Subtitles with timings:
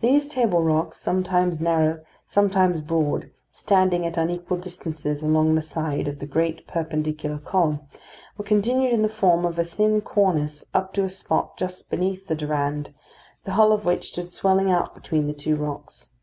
[0.00, 6.18] These table rocks, sometimes narrow, sometimes broad, standing at unequal distances along the side of
[6.18, 7.78] the great perpendicular column,
[8.36, 12.26] were continued in the form of a thin cornice up to a spot just beneath
[12.26, 12.94] the Durande,
[13.44, 16.14] the hull of which stood swelling out between the two rocks.